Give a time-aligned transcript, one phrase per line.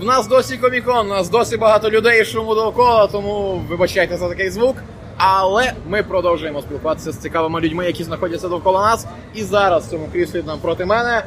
[0.00, 4.50] В нас досі комікон, у нас досі багато людей шуму довкола, тому вибачайте за такий
[4.50, 4.76] звук.
[5.16, 9.06] Але ми продовжуємо спілкуватися з цікавими людьми, які знаходяться довкола нас.
[9.34, 11.22] І зараз в цьому кріслі нам проти мене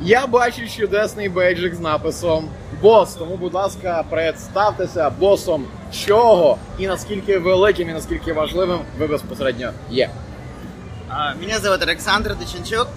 [0.00, 2.48] я бачу чудесний бейджик з написом
[2.82, 3.14] Бос.
[3.14, 5.64] Тому, будь ласка, представтеся босом
[6.06, 10.10] чого і наскільки великим і наскільки важливим ви безпосередньо є.
[11.40, 12.88] Меня зовут Александр Доченчук.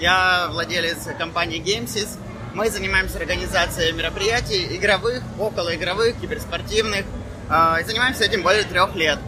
[0.00, 2.08] Я владелец компании Gamesys.
[2.54, 7.04] Мы занимаемся организацией мероприятий игровых, околоигровых, киберспортивных.
[7.48, 9.18] И занимаемся этим более трех лет.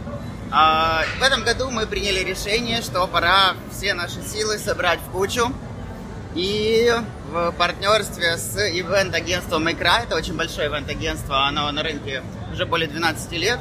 [0.49, 5.51] В этом году мы приняли решение, что пора все наши силы собрать в кучу
[6.35, 6.93] и
[7.31, 12.21] в партнерстве с ивент-агентством Икра, это очень большое ивент-агентство, оно на рынке
[12.51, 13.59] уже более 12 лет,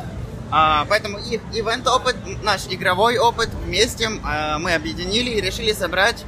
[0.50, 6.24] а, поэтому их ивент-опыт, наш игровой опыт вместе а, мы объединили и решили собрать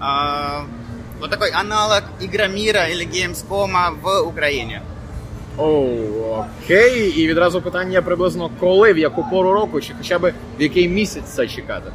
[0.00, 0.66] а,
[1.23, 4.79] вот такой аналог Игромира или Gamescom в Україні.
[5.57, 7.09] Оу, окей.
[7.09, 11.25] І відразу питання приблизно коли, в яку пору року, чи хоча б в який місяць
[11.25, 11.91] це чекати?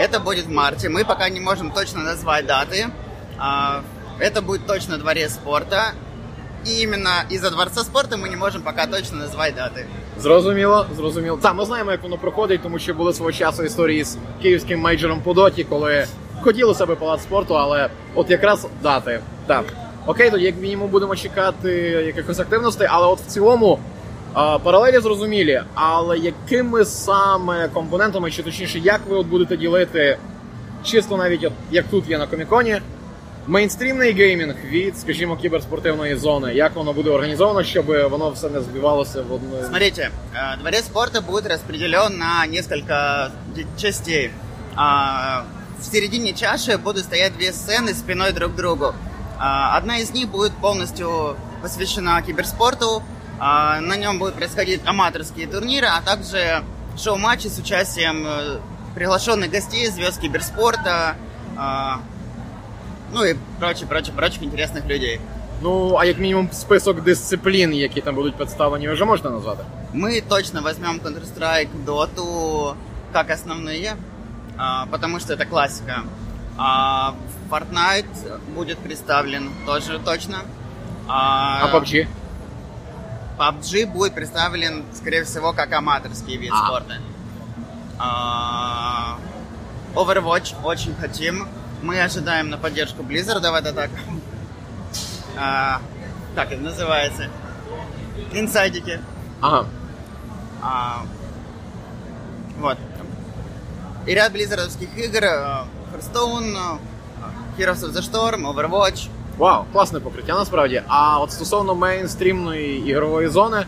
[0.00, 0.88] Это будет в марте.
[0.88, 2.86] Мы пока не можем точно назвать даты.
[4.20, 5.92] Это будет точно дворец спорта.
[6.66, 9.86] І іменно із-за дворца спорту ми не можемо поки точно назвати дати.
[10.18, 11.38] Зрозуміло, зрозуміло.
[11.42, 15.20] Так, ми знаємо, як воно проходить, тому що були свого часу історії з київським мейджором
[15.20, 16.06] по доті, коли
[16.41, 19.19] хотіли себе палац спорту, але от якраз дати.
[19.47, 19.65] Так.
[20.05, 21.71] Окей, тоді як мінімум будемо чекати
[22.05, 23.79] якихось активностей, але от в цілому
[24.33, 25.61] а, паралелі зрозумілі.
[25.73, 30.17] Але якими саме компонентами, чи точніше, як ви от будете ділити
[30.83, 32.81] чисто навіть от, як тут є на коміконі,
[33.47, 39.21] мейнстрімний геймінг від, скажімо, кіберспортивної зони, як воно буде організовано, щоб воно все не збивалося
[39.21, 39.63] в одну.
[39.67, 43.29] Смотрите, э, дворец спорта будет распределен на несколько
[43.77, 44.31] частей.
[45.80, 48.94] В середине чаши будут стоять две сцены спиной друг к другу.
[49.38, 53.02] Одна из них будет полностью посвящена киберспорту.
[53.38, 56.62] На нем будут происходить аматорские турниры, а также
[56.96, 58.58] шоу-матчи с участием э,
[58.94, 61.16] приглашенных гостей, звезд киберспорта,
[63.12, 65.20] ну і прочих, прочих, прочих інтересних людей.
[65.62, 69.64] Ну, а як мінімум список дисциплін, які там будуть представлені, ви вже можете назвати?
[69.94, 72.74] Мы точно возьмем Counter-Strike, Dota
[73.12, 73.96] как основные,
[74.57, 76.03] а, потому что это классика.
[76.57, 77.15] А
[77.49, 80.39] Fortnite будет представлен тоже точно.
[81.07, 82.07] А, а PUBG?
[83.37, 86.65] PUBG будет представлен, скорее всего, как аматорский вид а.
[86.65, 86.97] спорта.
[87.97, 89.17] А,
[89.95, 91.47] Overwatch очень хотим.
[91.81, 93.89] Мы ожидаем на поддержку Blizzard в этот так.
[95.37, 95.81] А,
[96.35, 97.29] как это называется?
[98.33, 98.99] Инсайдики.
[99.41, 99.67] Ага.
[100.61, 101.05] А,
[102.59, 102.77] вот
[104.06, 105.24] И ряд близзардовских игр.
[105.24, 106.78] Э, Hearthstone, э,
[107.58, 109.08] Heroes of the Storm, Overwatch.
[109.38, 110.82] Вау, класне покриття насправді.
[110.88, 113.66] А от стосовно мейнстрімної ігрової зони,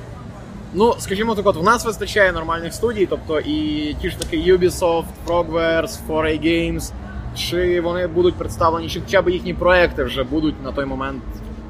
[0.75, 5.05] ну, скажімо так, от в нас вистачає нормальних студій, тобто і ті ж таки Ubisoft,
[5.27, 6.93] Frogwares, 4A Games,
[7.37, 11.23] чи вони будуть представлені, чи хоча б їхні проекти вже будуть на той момент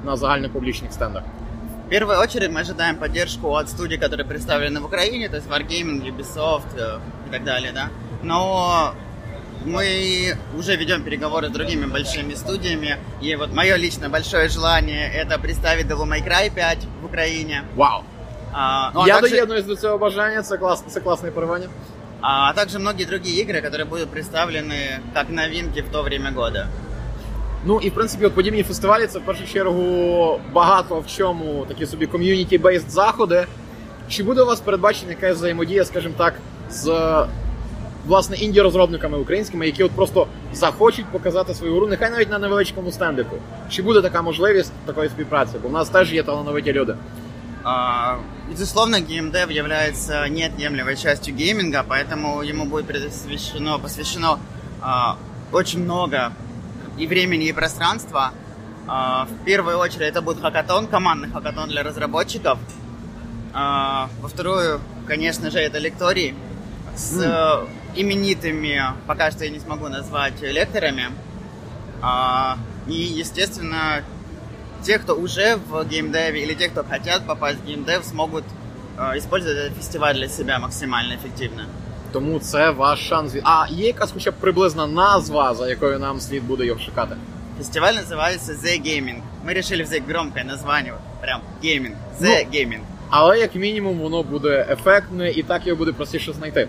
[0.05, 1.23] на загальнопублічних стендах?
[1.87, 6.05] В первую очередь мы ожидаем поддержку от студий, которые представлены в Украине, то есть Wargaming,
[6.05, 7.89] Ubisoft э, и так далее, да.
[8.23, 8.95] Но
[9.65, 15.39] мы уже ведем переговоры с другими большими студиями, и вот мое лично большое желание это
[15.39, 17.65] представить Devil May Cry 5 в Украине.
[17.77, 18.03] Вау!
[18.53, 19.31] А, ну, а Я также...
[19.31, 21.69] доєднуюсь до цього бажання, це, клас, це класне порывание.
[22.21, 26.67] а также многие другие игры, которые будут представлены как новинки в то время года.
[27.65, 31.87] Ну і в принципі, от подібні фестивалі це в першу чергу багато в чому такі
[31.87, 33.47] собі ком'юніті-бейст заходи.
[34.09, 36.35] Чи буде у вас передбачена якась взаємодія, скажімо так,
[36.71, 36.87] з
[38.07, 43.37] власне інді-розробниками українськими, які от просто захочуть показати свою гру, нехай навіть на невеличкому стендику?
[43.71, 45.57] Чи буде така можливість такої співпраці?
[45.63, 46.95] Бо в нас теж є талановиті люди.
[47.65, 48.19] А,
[48.51, 54.39] безусловно, геймдев является неотъемлемой частью гейминга, поэтому ему будет посвящено, посвящено
[54.81, 55.17] а,
[55.53, 56.33] очень много
[56.97, 58.31] и времени, и пространства.
[58.87, 62.59] А, в первую очередь это будет хакатон, командный хакатон для разработчиков.
[63.53, 66.35] Во вторую, конечно же, это лекторий
[66.95, 67.69] с mm.
[67.95, 71.07] именитыми, пока что я не смогу назвать лекторами.
[72.87, 74.03] И, естественно,
[74.83, 78.45] те, кто уже в геймдеве или те, кто хотят попасть в геймдев, смогут
[78.97, 81.67] э, использовать этот фестиваль для себя максимально ефективно.
[82.13, 83.37] Тому це ваш шанс.
[83.43, 87.17] А є якась хоча б приблизна назва, за якою нам слід буде його шукати?
[87.59, 89.21] Фестиваль називається The Gaming.
[89.45, 90.95] Ми вирішили взяти громке названня.
[91.21, 91.93] Прям Gaming.
[92.21, 92.81] The ну, Gaming.
[93.11, 96.69] Але як мінімум воно буде ефектне і так його буде простіше знайти.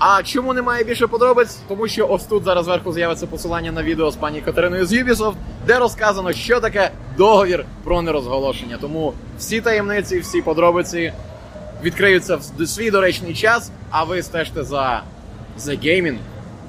[0.00, 1.58] А чому немає більше подробиць?
[1.68, 5.34] Тому що ось тут зараз зверху з'явиться посилання на відео з пані Катериною з Ubisoft,
[5.66, 8.78] де розказано, що таке договір про нерозголошення.
[8.80, 11.12] Тому всі таємниці, всі подробиці
[11.82, 15.02] відкриються в свій доречний час, а ви стежте за
[15.58, 16.16] The Gaming,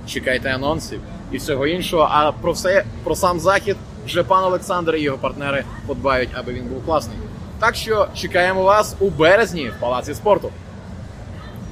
[0.07, 0.99] чекайте анонсів
[1.31, 2.07] і всього іншого.
[2.11, 6.63] А про все про сам захід вже пан Олександр і його партнери подбають, аби він
[6.63, 7.17] був класний.
[7.59, 10.51] Так що чекаємо вас у березні в палаці спорту.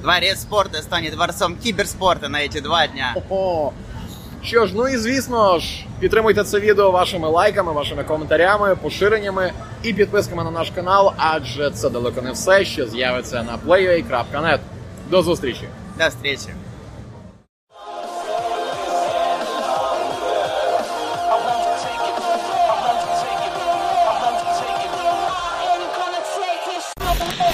[0.02, 3.14] Дворец спорта станет дворцом кіберспорту на ці два дня.
[3.30, 3.72] Ого.
[4.42, 9.52] Що ж, ну і звісно ж, підтримуйте це відео вашими лайками, вашими коментарями, поширеннями
[9.82, 14.58] і підписками на наш канал, адже це далеко не все, що з'явиться на playua.net.
[15.10, 15.68] До зустрічі!
[15.98, 16.54] До встречи.